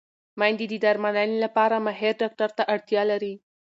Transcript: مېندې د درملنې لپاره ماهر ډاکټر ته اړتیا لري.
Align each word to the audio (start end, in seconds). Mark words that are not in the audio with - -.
مېندې 0.39 0.65
د 0.69 0.73
درملنې 0.85 1.37
لپاره 1.45 1.75
ماهر 1.85 2.13
ډاکټر 2.21 2.49
ته 2.57 2.63
اړتیا 2.73 3.01
لري. 3.11 3.33